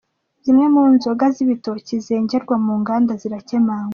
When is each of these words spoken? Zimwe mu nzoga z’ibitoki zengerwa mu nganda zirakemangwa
Zimwe 0.43 0.65
mu 0.73 0.83
nzoga 0.93 1.25
z’ibitoki 1.35 1.95
zengerwa 2.05 2.55
mu 2.65 2.73
nganda 2.81 3.13
zirakemangwa 3.21 3.89